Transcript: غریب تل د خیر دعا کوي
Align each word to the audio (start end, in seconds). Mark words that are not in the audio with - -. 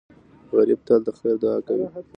غریب 0.55 0.79
تل 0.87 0.99
د 1.05 1.09
خیر 1.19 1.35
دعا 1.41 1.57
کوي 1.67 1.85